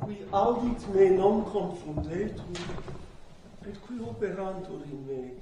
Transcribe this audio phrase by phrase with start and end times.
[0.00, 2.42] qui audit me non confundetur,
[3.66, 5.34] et qui operantur in me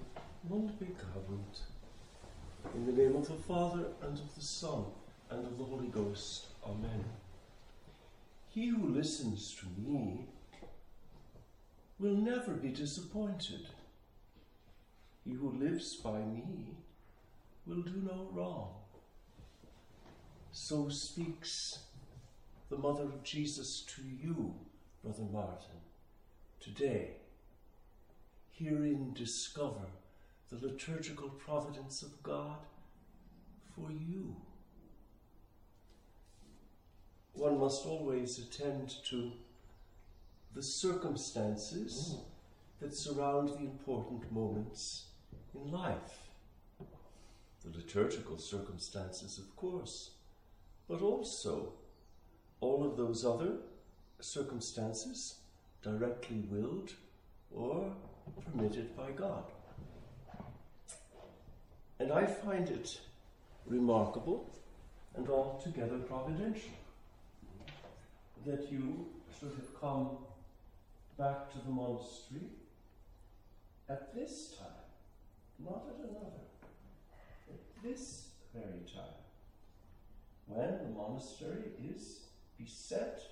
[0.49, 1.63] non peccabunt.
[2.75, 4.85] In the name of the Father, and of the Son,
[5.31, 6.47] and of the Holy Ghost.
[6.65, 7.05] Amen.
[8.49, 10.27] He who listens to me
[11.99, 13.69] will never be disappointed.
[15.25, 16.77] He who lives by me
[17.67, 18.75] will do no wrong.
[20.53, 21.79] So speaks
[22.71, 24.55] the Mother of Jesus to you,
[25.03, 25.81] Brother Martin,
[26.61, 27.17] today.
[28.53, 29.89] Herein discover
[30.51, 32.59] the liturgical providence of God
[33.75, 34.37] for you.
[37.33, 39.33] One must always attend to
[40.55, 42.21] the circumstances mm.
[42.81, 45.07] that surround the important moments
[45.55, 46.29] in life.
[47.65, 50.11] The liturgical circumstances, of course,
[50.89, 51.73] but also
[52.61, 53.53] all of those other
[54.21, 55.37] circumstances
[55.83, 56.93] directly willed
[57.55, 57.93] or
[58.45, 59.45] permitted by God.
[61.99, 63.01] And I find it
[63.67, 64.51] remarkable
[65.17, 66.71] and altogether providential
[68.47, 69.07] that you
[69.39, 70.17] should have come
[71.19, 72.49] back to the monastery
[73.89, 74.69] at this time,
[75.59, 76.45] not at another,
[77.51, 79.21] at this very time,
[80.47, 82.21] when the monastery is
[82.63, 83.23] beset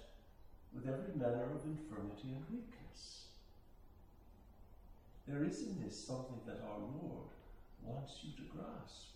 [0.73, 3.27] with every manner of infirmity and weakness.
[5.27, 7.29] There is in this something that our Lord
[7.83, 9.09] wants you to grasp.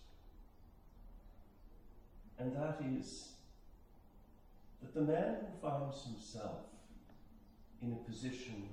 [2.37, 3.29] And that is
[4.81, 6.65] that the man who finds himself
[7.81, 8.69] in a position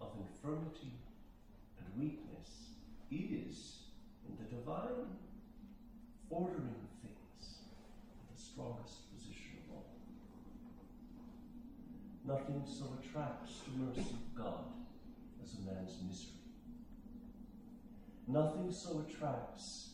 [0.00, 0.92] of infirmity
[1.78, 2.70] and weakness
[3.10, 3.78] is,
[4.28, 5.08] in the divine
[6.30, 7.58] ordering of things,
[8.34, 9.86] the strongest position of all.
[12.26, 14.64] Nothing so attracts the mercy of God
[15.42, 16.30] as a man's misery.
[18.26, 19.90] Nothing so attracts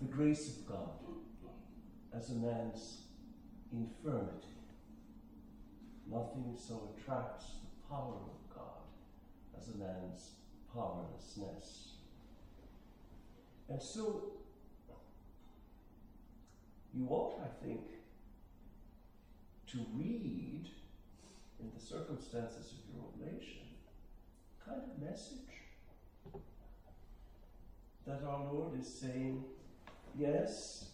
[0.00, 0.88] the grace of God
[2.12, 3.02] as a man's
[3.72, 4.48] infirmity.
[6.10, 8.82] Nothing so attracts the power of God
[9.56, 10.30] as a man's
[10.74, 11.92] powerlessness.
[13.68, 14.32] And so,
[16.92, 17.82] you ought, I think,
[19.68, 20.68] to read
[21.60, 23.62] in the circumstances of your oblation
[24.64, 25.50] kind of message
[28.06, 29.44] that our Lord is saying,
[30.18, 30.86] yes,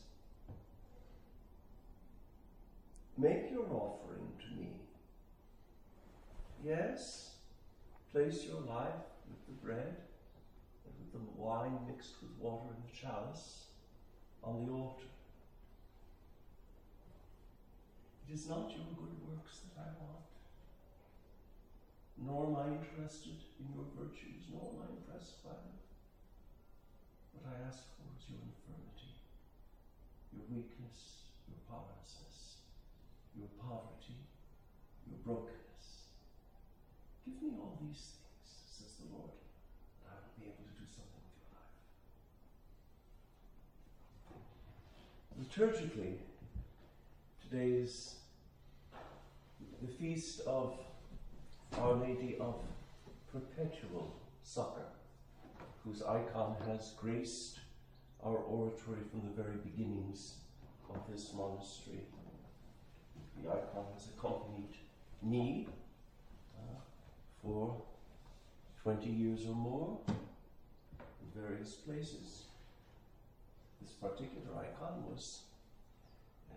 [3.16, 4.72] make your offering to me.
[6.64, 7.36] Yes,
[8.12, 8.90] place your life
[9.28, 9.96] with the bread
[10.84, 13.66] and with the wine mixed with water in the chalice
[14.42, 15.06] on the altar.
[18.28, 20.24] It is not your good works that I want,
[22.16, 25.76] nor am I interested in your virtues, nor am I impressed by them.
[27.36, 29.20] What I ask for is your infirmity,
[30.32, 32.64] your weakness, your powerlessness,
[33.36, 34.24] your poverty,
[35.04, 36.16] your brokenness.
[37.24, 39.36] Give me all these things, says the Lord,
[40.00, 41.76] and I will be able to do something with your life.
[45.36, 46.24] Liturgically,
[47.44, 48.24] today is
[49.82, 50.80] the feast of
[51.78, 52.54] Our Lady of
[53.30, 54.86] Perpetual Succor
[55.84, 57.58] whose icon has graced
[58.24, 60.36] our oratory from the very beginnings
[60.90, 62.00] of this monastery.
[63.42, 64.74] The icon has accompanied
[65.22, 65.68] me
[66.58, 66.80] uh,
[67.42, 67.82] for
[68.82, 72.46] 20 years or more in various places.
[73.80, 75.42] This particular icon was
[76.50, 76.54] uh,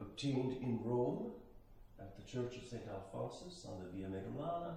[0.00, 1.32] obtained in Rome
[2.00, 2.82] at the Church of St.
[2.88, 4.74] Alphonsus on the Via Merulana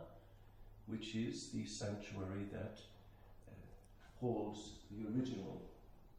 [0.87, 2.77] which is the sanctuary that
[3.47, 3.53] uh,
[4.19, 5.61] holds the original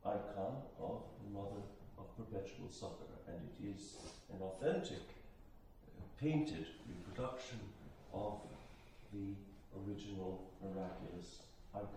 [0.04, 1.62] icon of the Mother
[1.98, 3.96] of Perpetual Succor, and it is
[4.32, 7.58] an authentic uh, painted reproduction
[8.12, 8.38] of
[9.12, 9.34] the
[9.86, 11.40] original miraculous
[11.74, 11.88] icon.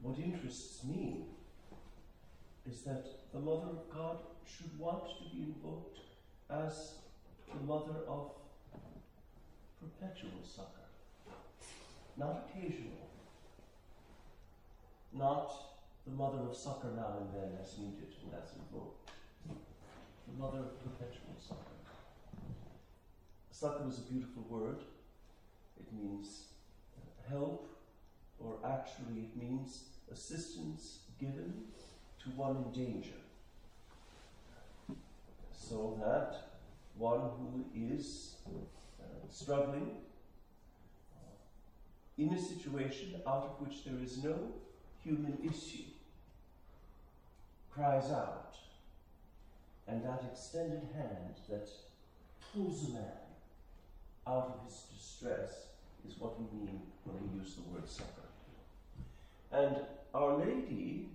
[0.00, 1.24] What interests me
[2.70, 6.00] is that the Mother of God should want to be invoked
[6.50, 6.94] as
[7.52, 8.32] the Mother of
[9.80, 10.88] perpetual succor,
[12.16, 13.08] not occasional,
[15.12, 15.50] not
[16.06, 19.10] the mother of succor now and then as needed and as invoked,
[19.48, 21.60] the mother of perpetual succor.
[23.50, 24.80] Succor is a beautiful word.
[25.80, 26.44] It means
[27.28, 27.68] help,
[28.38, 31.64] or actually it means assistance given
[32.26, 33.20] to one in danger.
[35.52, 36.50] So that
[36.96, 39.90] one who is uh, struggling
[41.14, 44.36] uh, in a situation out of which there is no
[45.04, 45.84] human issue
[47.72, 48.56] cries out,
[49.86, 51.68] and that extended hand that
[52.52, 53.02] pulls a man
[54.26, 55.66] out of his distress
[56.08, 58.22] is what we mean when we use the word succor.
[59.52, 59.76] And
[60.14, 61.10] Our Lady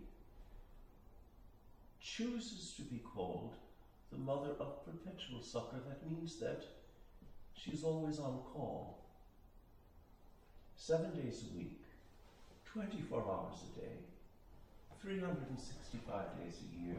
[2.01, 3.55] chooses to be called
[4.11, 5.77] the mother of perpetual succor.
[5.87, 6.63] That means that
[7.53, 8.99] she's always on call.
[10.75, 11.79] Seven days a week,
[12.65, 13.93] 24 hours a day,
[15.01, 16.97] 365 days a year,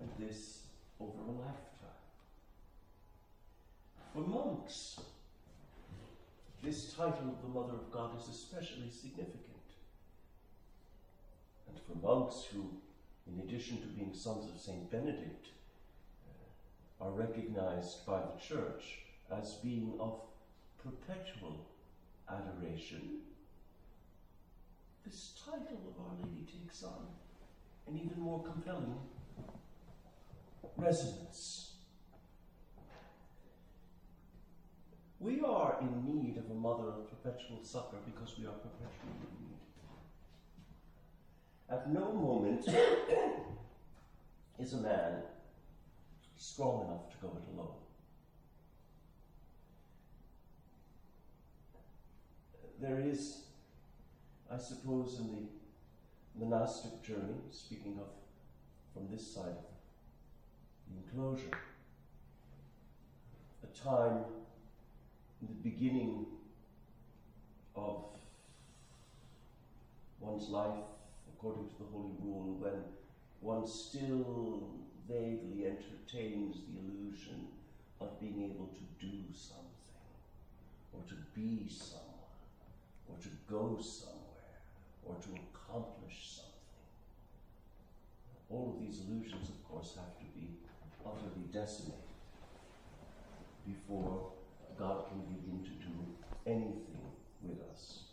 [0.00, 0.62] and this
[1.00, 1.88] over a lifetime.
[4.12, 5.00] For monks,
[6.62, 9.44] this title of the Mother of God is especially significant.
[11.68, 12.70] And for monks who,
[13.32, 15.48] in addition to being sons of Saint Benedict,
[17.00, 20.20] uh, are recognized by the Church as being of
[20.82, 21.66] perpetual
[22.30, 23.20] adoration,
[25.04, 27.06] this title of Our Lady takes on
[27.86, 28.98] an even more compelling
[30.76, 31.72] resonance.
[35.20, 39.47] We are in need of a mother of perpetual succor because we are perpetually in.
[41.70, 42.66] At no moment
[44.58, 45.22] is a man
[46.36, 47.74] strong enough to go it alone.
[52.80, 53.42] There is,
[54.50, 55.48] I suppose, in
[56.38, 58.08] the monastic journey, speaking of
[58.94, 59.64] from this side of
[60.88, 61.58] the enclosure,
[63.62, 64.24] a time
[65.42, 66.26] in the beginning
[67.76, 68.04] of
[70.20, 70.84] one's life
[71.38, 72.82] according to the Holy Rule when
[73.40, 74.70] one still
[75.08, 77.46] vaguely entertains the illusion
[78.00, 79.64] of being able to do something,
[80.92, 82.04] or to be someone,
[83.08, 84.58] or to go somewhere,
[85.06, 86.52] or to accomplish something.
[88.50, 90.58] All of these illusions, of course, have to be
[91.06, 91.94] utterly decimated
[93.64, 94.32] before
[94.76, 95.92] God can begin to do
[96.46, 97.12] anything
[97.42, 98.04] with us.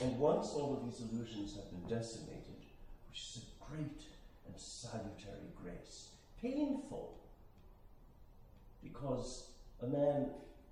[0.00, 2.62] And once all of these illusions have been decimated,
[3.08, 4.02] which is a great
[4.46, 6.10] and salutary grace,
[6.40, 7.18] painful,
[8.84, 9.48] because
[9.82, 10.26] a man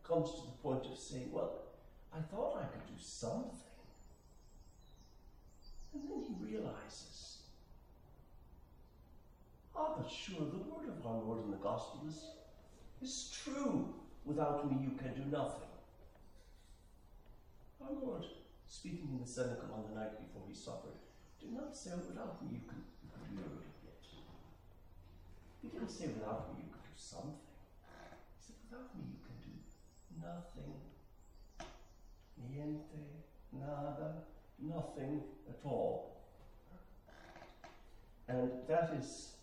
[0.05, 1.63] comes to the point of saying, Well,
[2.17, 3.59] I thought I could do something.
[5.95, 7.39] And then he realizes,
[9.75, 12.25] Ah, but sure, the word of our Lord in the Gospel is,
[13.03, 13.93] is true.
[14.25, 15.67] Without me, you can do nothing.
[17.83, 18.25] Our Lord,
[18.71, 20.95] speaking in the cenacle on the night before he suffered,
[21.43, 22.79] do not say, Without me, you can,
[23.11, 23.99] do your little bit.
[25.61, 27.35] He didn't say, Without me, you can do something.
[28.39, 29.59] He said, Without me, you can do
[30.23, 30.79] nothing.
[32.39, 34.23] Niente, nada,
[34.61, 36.23] nothing at all.
[38.29, 39.35] And that is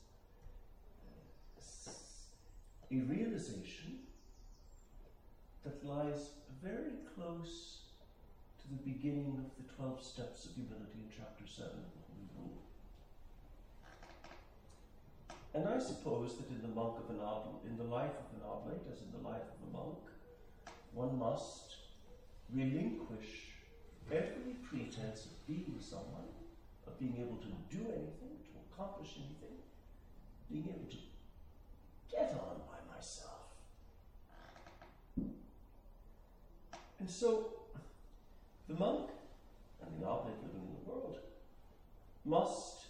[1.06, 1.92] uh,
[2.90, 4.00] a realization
[5.66, 6.30] that lies
[6.64, 7.87] very close
[8.70, 12.60] the beginning of the 12 steps of humility in chapter 7 of the Holy Rule.
[15.56, 18.44] And I suppose that in the monk of an oblate, in the life of an
[18.44, 19.98] oblate, as in the life of a monk,
[20.94, 21.76] one must
[22.54, 23.56] relinquish
[24.12, 26.28] every pretense of being someone,
[26.86, 29.58] of being able to do anything, to accomplish anything,
[30.52, 30.98] being able to
[32.12, 33.48] get on by myself.
[37.00, 37.57] And so,
[38.68, 39.10] the monk
[39.82, 41.18] and the oblate living in the world
[42.26, 42.88] must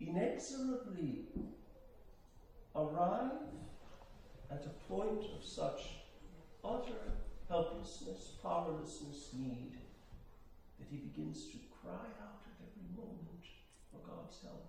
[0.00, 1.26] inexorably
[2.74, 3.32] arrive
[4.50, 5.80] at a point of such
[6.64, 7.12] utter
[7.48, 9.76] helplessness, powerlessness, need,
[10.78, 13.44] that he begins to cry out at every moment
[13.92, 14.66] for God's help.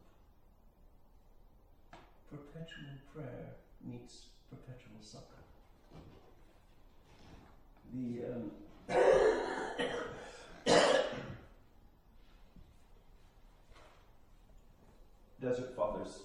[2.29, 5.23] Perpetual prayer meets perpetual succor.
[7.93, 9.16] The um,
[15.47, 16.23] Desert Fathers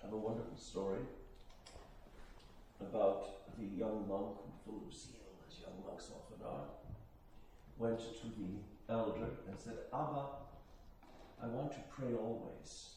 [0.00, 1.00] have a wonderful story
[2.80, 3.26] about
[3.58, 6.66] the young monk who, full of zeal, as young monks often are,
[7.76, 10.26] went to the elder and said, Abba,
[11.42, 12.90] I want to pray always.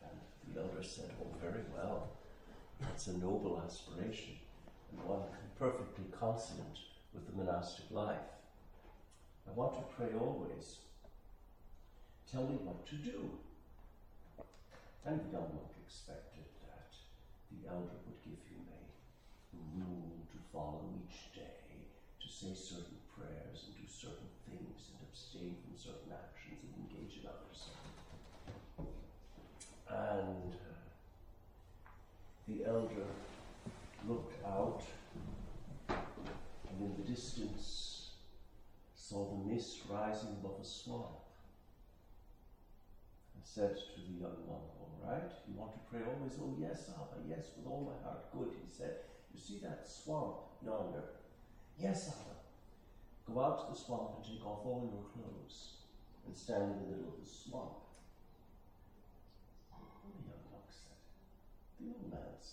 [0.00, 2.10] And the elder said, Oh, very well.
[2.82, 4.34] That's a noble aspiration
[4.92, 5.22] and one
[5.58, 6.78] perfectly consonant
[7.12, 8.30] with the monastic life.
[9.48, 10.76] I want to pray always.
[12.30, 13.38] Tell me what to do.
[15.06, 15.52] And monk
[15.84, 16.88] expected that
[17.52, 18.80] the elder would give him a
[19.76, 21.92] rule to follow each day,
[22.22, 27.20] to say certain prayers and do certain things and abstain from certain actions and engage
[27.20, 27.68] in others.
[29.90, 30.72] And uh,
[32.48, 33.04] the elder
[34.08, 34.82] looked out
[35.88, 38.10] and in the distance
[38.94, 41.23] saw the mist rising above a swamp
[43.44, 46.32] said to the young monk, All right, you want to pray always?
[46.40, 48.32] Oh, yes, Abba, yes, with all my heart.
[48.32, 48.96] Good, he said.
[49.32, 51.04] You see that swamp yonder?
[51.78, 52.34] Yes, Abba.
[53.32, 55.84] Go out to the swamp and take off all your clothes
[56.26, 57.84] and stand in the middle of the swamp.
[59.70, 60.98] The young monk said,
[61.80, 62.48] The old man's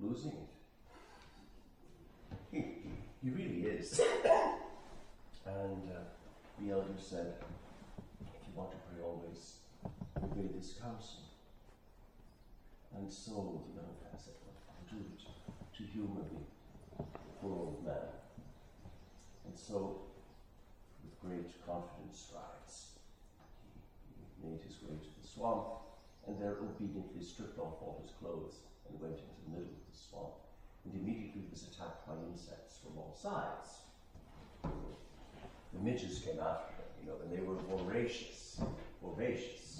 [0.00, 0.50] losing it.
[2.50, 2.58] He,
[3.22, 4.00] he really is.
[5.46, 6.04] and uh,
[6.60, 7.34] the elder said,
[8.20, 9.57] If you want to pray always,
[10.22, 11.28] obey this counsel.
[12.96, 15.20] And so the I'll do it
[15.76, 17.04] to the
[17.40, 17.94] poor old man.
[19.46, 20.02] And so,
[21.04, 22.98] with great confident strides,
[24.40, 25.88] he made his way to the swamp
[26.28, 29.96] and there obediently stripped off all his clothes and went into the middle of the
[29.96, 30.34] swamp
[30.84, 33.88] and immediately was attacked by insects from all sides.
[34.62, 38.60] The midges came after him, you know, and they were voracious,
[39.02, 39.77] voracious.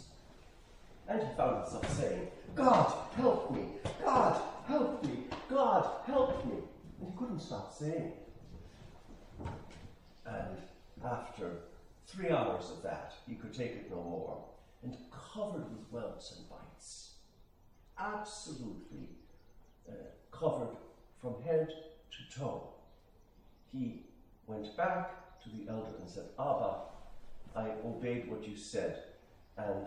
[1.09, 3.63] And he found himself saying, God, help me!
[4.05, 5.25] God, help me!
[5.49, 6.59] God, help me!
[7.01, 8.29] And he couldn't stop saying it.
[10.27, 10.59] And
[11.05, 11.53] after
[12.07, 14.45] three hours of that, he could take it no more,
[14.83, 14.95] and
[15.33, 17.15] covered with welts and bites,
[17.99, 19.09] absolutely
[19.89, 19.93] uh,
[20.31, 20.77] covered
[21.21, 22.69] from head to toe,
[23.73, 24.03] he
[24.47, 26.77] went back to the elder and said, Abba,
[27.57, 29.03] I obeyed what you said.
[29.57, 29.87] And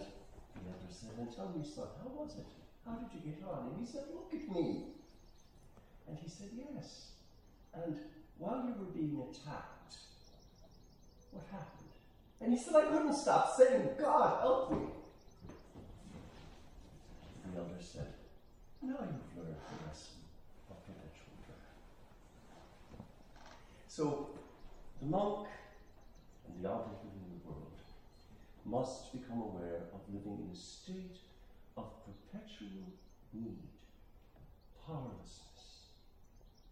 [0.55, 2.47] the elder said, And tell me, son, how was it?
[2.85, 3.71] How did you get on?
[3.71, 4.97] And he said, Look at me.
[6.07, 7.11] And he said, Yes.
[7.73, 7.97] And
[8.37, 9.95] while you were being attacked,
[11.31, 11.91] what happened?
[12.41, 14.87] And he said, I couldn't stop saying, God, help me.
[17.53, 18.07] The elder said,
[18.81, 20.19] Now you've learned the lesson
[20.69, 23.05] of perpetual prayer.
[23.87, 24.29] So,
[24.99, 25.47] the monk
[26.47, 27.71] and the oblate living in the world
[28.65, 31.17] must become aware of living in a state
[31.77, 32.93] of perpetual
[33.33, 33.67] need,
[34.85, 35.87] powerlessness.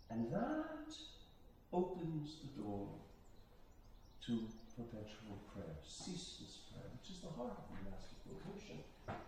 [0.09, 0.95] And that
[1.71, 2.87] opens the door
[4.25, 8.77] to perpetual prayer, ceaseless prayer, which is the heart of the monastic vocation,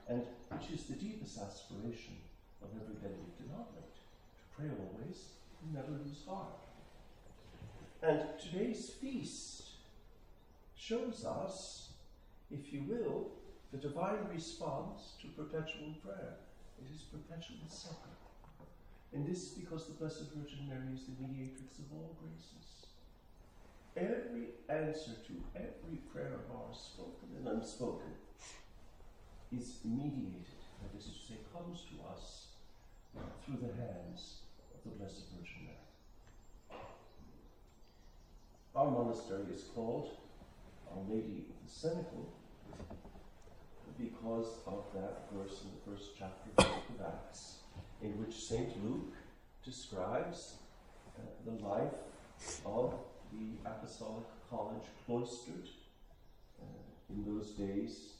[0.07, 2.17] and which is the deepest aspiration
[2.61, 6.59] of every Benedictine oblate, to pray always and never lose heart.
[8.01, 9.63] And today's feast
[10.75, 11.90] shows us,
[12.51, 13.31] if you will,
[13.71, 16.35] the divine response to perpetual prayer.
[16.77, 18.15] It is perpetual succor.
[19.13, 22.87] And this is because the Blessed Virgin Mary is the mediatrix of all graces.
[23.95, 28.13] Every answer to every prayer of ours, spoken and unspoken,
[29.51, 32.47] is mediated, that is to say, comes to us
[33.43, 34.43] through the hands
[34.73, 36.81] of the Blessed Virgin Mary.
[38.73, 40.09] Our monastery is called
[40.89, 42.31] Our Lady of the Cenacle
[43.99, 47.57] because of that verse in the first chapter of Acts,
[48.01, 48.69] in which St.
[48.83, 49.13] Luke
[49.63, 50.55] describes
[51.17, 51.93] uh, the life
[52.65, 52.95] of
[53.31, 55.67] the Apostolic College cloistered
[56.61, 56.65] uh,
[57.09, 58.13] in those days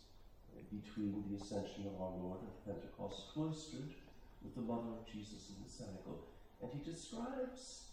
[0.55, 3.91] uh, between the ascension of our Lord and Pentecost, cloistered
[4.43, 6.20] with the mother of Jesus in the cenacle.
[6.62, 7.84] And he describes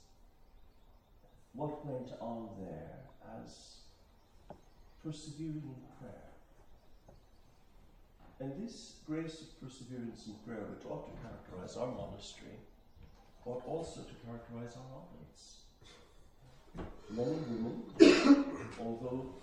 [1.55, 3.00] what went on there
[3.43, 3.79] as
[5.03, 6.27] persevering in prayer.
[8.40, 12.59] And this grace of perseverance in prayer, which ought to characterize our monastery,
[13.45, 15.59] ought also to characterize our oblates.
[17.11, 18.45] Men and women,
[18.80, 19.35] although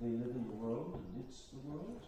[0.00, 2.06] they live in the world, amidst the world,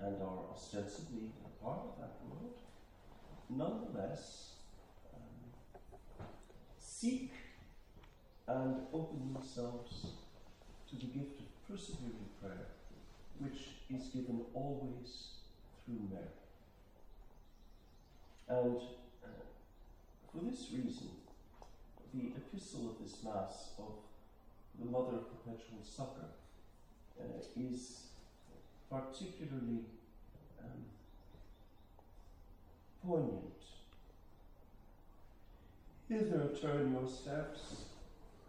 [0.00, 2.58] and are ostensibly a part of that world,
[3.48, 4.50] nonetheless
[5.14, 5.80] um,
[6.76, 7.32] seek
[8.48, 10.06] and open themselves
[10.90, 12.66] to the gift of persevering prayer,
[13.42, 15.30] which is given always
[15.84, 16.24] through Mary.
[18.48, 18.76] And
[19.24, 19.28] uh,
[20.30, 21.10] for this reason,
[22.14, 23.94] the epistle of this Mass of
[24.78, 26.30] the Mother of Perpetual Succor
[27.20, 28.06] uh, is
[28.90, 29.84] particularly
[30.62, 30.84] um,
[33.06, 33.48] poignant.
[36.08, 37.86] Hither turn your steps,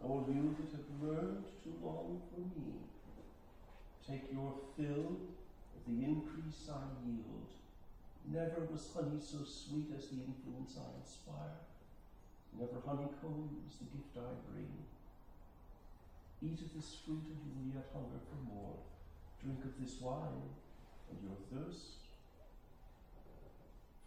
[0.02, 2.74] all you that have learned too long for me.
[4.08, 5.16] Take your fill
[5.76, 7.48] of the increase I yield,
[8.24, 11.60] Never was honey so sweet as the influence I inspire.
[12.56, 14.72] Never honeycomb is the gift I bring.
[16.40, 18.80] Eat of this fruit and you will yet hunger for more.
[19.42, 20.56] Drink of this wine
[21.10, 22.08] and your thirst,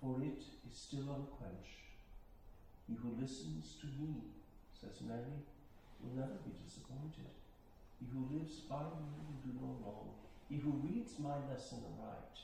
[0.01, 1.94] for it is still unquenched.
[2.88, 4.34] He who listens to me,
[4.74, 5.46] says Mary,
[6.01, 7.30] will never be disappointed.
[8.00, 10.10] He who lives by me will do no wrong.
[10.50, 12.38] He who reads my lesson aright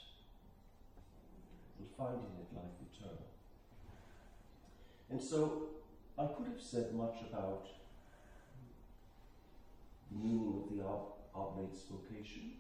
[1.80, 3.28] will find in it life eternal.
[5.10, 5.70] And so
[6.18, 7.68] I could have said much about
[10.12, 11.14] the meaning of the ob-
[11.90, 12.52] vocation.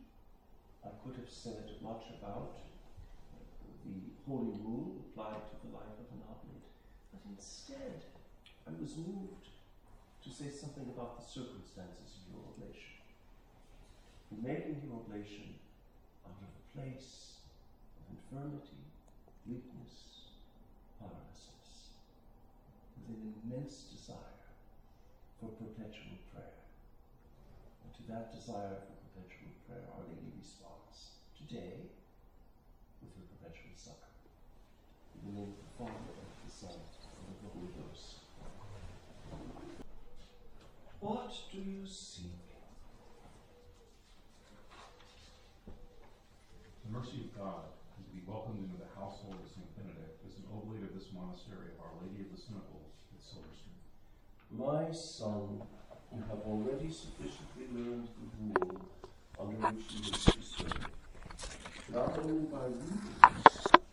[0.83, 2.57] I could have said much about
[3.85, 6.67] the holy rule applied to the life of an oblate.
[7.11, 8.03] But instead,
[8.67, 9.52] I was moved
[10.23, 12.95] to say something about the circumstances of your oblation.
[14.31, 15.59] In your oblation
[16.23, 17.43] out of a place
[17.99, 18.87] of infirmity,
[19.43, 20.31] weakness,
[20.95, 21.99] powerlessness,
[23.03, 24.47] with an immense desire
[25.43, 26.63] for perpetual prayer.
[27.83, 31.91] And to that desire for perpetual prayer, Our Lady responds today
[33.03, 34.15] with her perpetual succor.
[35.19, 38.23] In the name of the Father, and of the Son, and of the Holy Ghost.
[41.33, 42.29] What do you seek?
[45.65, 49.65] The mercy of God is to be welcomed into the household of St.
[49.73, 53.49] Benedict as an oblate of this monastery of Our Lady of the Cenacles at Silver
[53.49, 53.81] Stream.
[54.53, 55.65] My son,
[56.13, 58.85] you have already sufficiently learned the rule
[59.41, 60.85] under which you wish to serve,
[61.89, 63.09] not only by reading,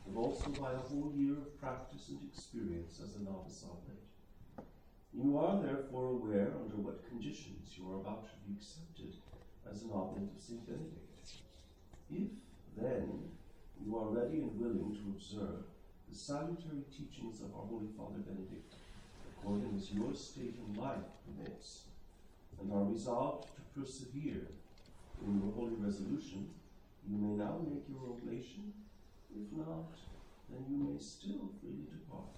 [0.05, 4.10] but also by a whole year of practice and experience as a novice oblate.
[5.13, 9.17] You are therefore aware under what conditions you are about to be accepted
[9.69, 10.65] as an oblate of St.
[10.67, 11.35] Benedict.
[12.09, 12.31] If,
[12.77, 13.31] then,
[13.85, 15.65] you are ready and willing to observe
[16.09, 18.75] the salutary teachings of our Holy Father Benedict,
[19.35, 21.91] according as your state in life permits,
[22.61, 24.47] and are resolved to persevere
[25.27, 26.49] in your holy resolution,
[27.09, 28.73] you may now make your oblation.
[29.35, 29.91] If not,
[30.49, 32.37] then you may still freely depart.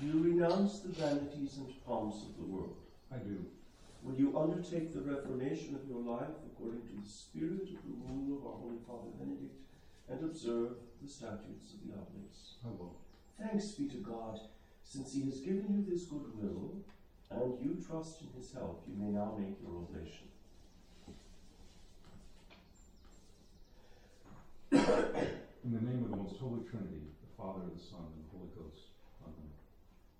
[0.00, 2.76] Do you renounce the vanities and pomps of the world?
[3.12, 3.44] I do.
[4.02, 8.38] Will you undertake the reformation of your life according to the spirit of the rule
[8.38, 9.60] of our Holy Father Benedict
[10.08, 12.54] and observe the statutes of the Oblates?
[12.64, 12.96] I will.
[13.38, 14.40] Thanks be to God,
[14.82, 16.80] since He has given you this good will,
[17.30, 20.28] and you trust in His help, you may now make your oblation.
[25.62, 28.48] In the name of the most holy Trinity, the Father, the Son, and the Holy
[28.56, 28.96] Ghost.
[29.22, 29.59] Amen.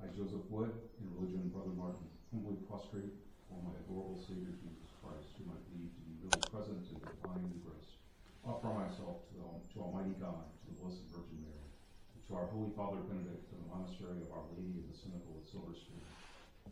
[0.01, 3.13] I, Joseph Wood, in religion, and Brother Martin, humbly prostrate
[3.45, 7.53] before my adorable Savior Jesus Christ, whom I believe to be really present in divine
[7.61, 8.01] grace.
[8.41, 11.69] Offer myself to, the, to Almighty God, to the Blessed Virgin Mary,
[12.17, 15.37] and to our Holy Father Benedict, of the monastery of Our Lady of the Cenacle
[15.37, 16.01] at Silver Stream,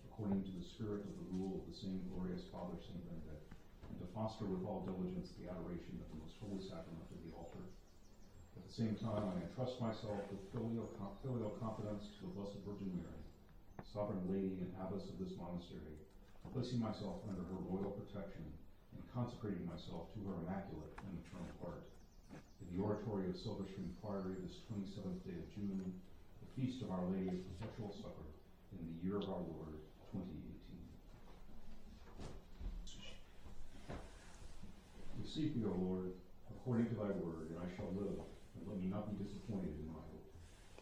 [0.08, 3.44] according to the spirit of the rule of the same glorious Father Saint Benedict,
[3.92, 7.36] and to foster with all diligence the adoration of the most holy sacrament of the
[7.36, 7.68] altar.
[8.58, 10.90] At the same time, I entrust myself with filial,
[11.22, 13.22] filial confidence to the Blessed Virgin Mary,
[13.86, 15.94] sovereign lady and abbess of this monastery,
[16.50, 18.42] placing myself under her royal protection
[18.98, 21.86] and consecrating myself to her immaculate and maternal heart.
[22.34, 25.94] In the oratory of Silver Stream Priory this 27th day of June,
[26.42, 28.26] the feast of Our Lady of Perpetual Succor,
[28.74, 29.78] in the year of our Lord,
[30.10, 30.34] 2018.
[35.22, 36.10] Receive me, O Lord,
[36.50, 38.18] according to thy word, and I shall live,
[38.68, 40.28] let me not be disappointed in my hope.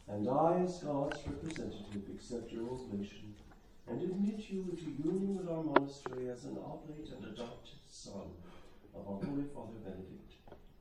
[0.09, 3.35] And I, as God's representative, accept your oblation
[3.89, 8.35] and admit you into union with our monastery as an oblate and adopted son
[8.95, 10.35] of our Holy Father Benedict,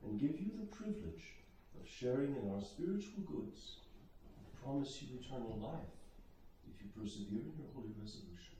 [0.04, 1.36] and give you the privilege
[1.78, 3.78] of sharing in our spiritual goods,
[4.38, 5.94] and promise you eternal life
[6.66, 8.56] if you persevere in your holy resolution.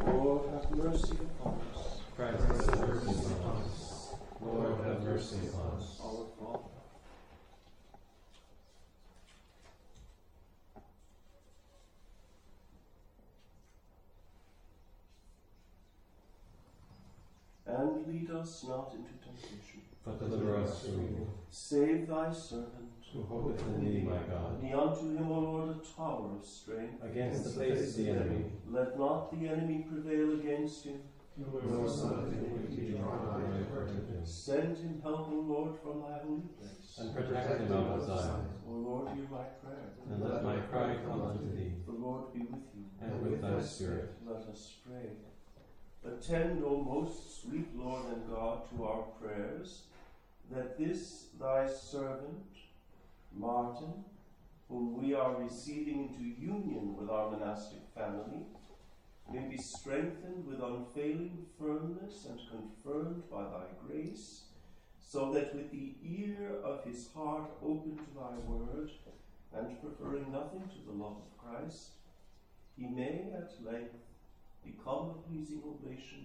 [0.00, 2.00] Lord, have mercy upon us.
[2.16, 3.91] Christ, have mercy upon us.
[4.44, 6.00] Lord, have mercy upon us.
[6.02, 6.68] Our Father.
[17.66, 19.80] And lead us not into temptation.
[20.04, 21.28] But deliver us from evil.
[21.50, 22.90] Save thy servant.
[23.12, 24.60] Who hopeth in thee, my God.
[24.62, 27.02] Be unto him, O Lord, a tower of strength.
[27.02, 28.44] Against the face of the enemy.
[28.68, 31.00] Let not the enemy prevail against him.
[31.36, 33.90] Nor son of iniquity draw nigh to hurt.
[34.24, 36.98] Send him help, O Lord, from thy holy place.
[36.98, 38.46] And protect him out of Zion.
[38.68, 39.92] O Lord, hear my prayer.
[40.10, 41.72] And let my cry come unto thee.
[41.86, 42.84] The Lord be with you.
[43.00, 44.10] And with thy spirit.
[44.26, 45.10] Let us pray.
[46.04, 49.82] Attend, O most sweet Lord and God, to our prayers,
[50.50, 52.44] that this thy servant,
[53.34, 54.04] Martin,
[54.68, 58.42] whom we are receiving into union with our monastic family,
[59.32, 64.42] may be strengthened with unfailing firmness and confirmed by thy grace,
[65.00, 68.90] so that with the ear of his heart open to thy word,
[69.54, 71.90] and preferring nothing to the love of Christ,
[72.76, 73.96] he may at length
[74.64, 76.24] become a pleasing oblation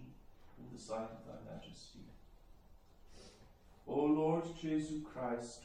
[0.57, 2.05] in the sight of thy majesty.
[3.87, 5.63] O Lord Jesus Christ,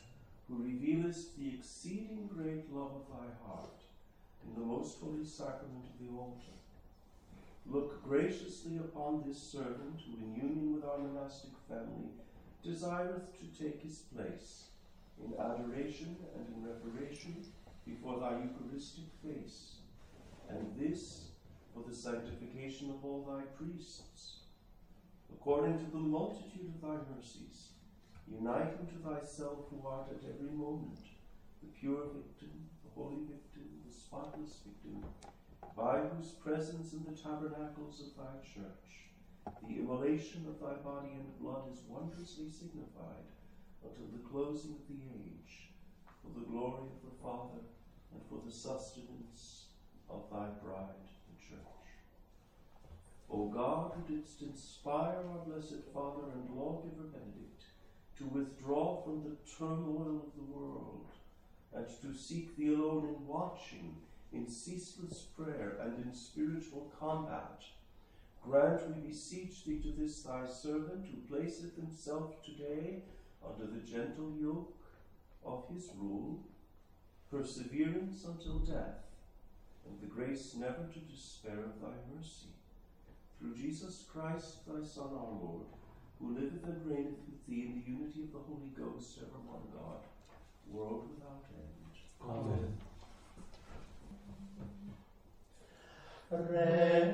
[0.48, 3.80] who revealest the exceeding great love of thy heart
[4.46, 6.56] in the most holy sacrament of the altar,
[7.66, 12.10] look graciously upon this servant who, in union with our monastic family,
[12.62, 14.64] desireth to take his place
[15.22, 17.44] in adoration and in reparation
[17.86, 19.76] before thy Eucharistic face,
[20.48, 21.28] and this
[21.74, 24.40] for the sanctification of all thy priests.
[25.32, 27.68] According to the multitude of thy mercies,
[28.30, 30.98] unite unto thyself who art at every moment
[31.62, 32.50] the pure victim,
[32.84, 35.04] the holy victim, the spotless victim,
[35.76, 38.92] by whose presence in the tabernacles of thy church
[39.68, 43.30] the immolation of thy body and blood is wondrously signified
[43.82, 45.70] until the closing of the age,
[46.20, 47.62] for the glory of the Father
[48.12, 49.66] and for the sustenance
[50.08, 51.58] of thy bride, the Church.
[53.30, 57.64] O God, who didst inspire our blessed Father and lawgiver Benedict
[58.18, 61.06] to withdraw from the turmoil of the world
[61.74, 63.96] and to seek thee alone in watching,
[64.32, 67.62] in ceaseless prayer, and in spiritual combat,
[68.42, 73.02] grant, we beseech thee, to this thy servant who placeth himself today
[73.46, 74.74] under the gentle yoke
[75.44, 76.44] of his rule,
[77.30, 79.04] perseverance until death,
[79.86, 82.48] and the grace never to despair of thy mercy.
[83.38, 85.66] Through Jesus Christ, thy Son, our Lord,
[86.20, 89.66] who liveth and reigneth with thee in the unity of the Holy Ghost, ever one
[89.74, 90.02] God,
[90.70, 91.72] world without end.
[92.22, 92.91] Amen.
[96.32, 97.12] Re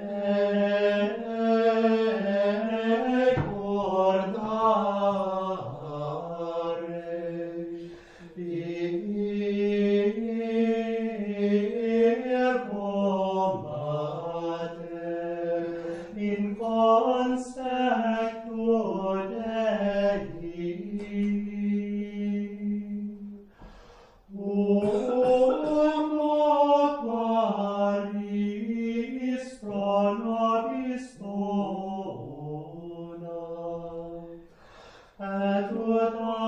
[36.10, 36.47] Lord.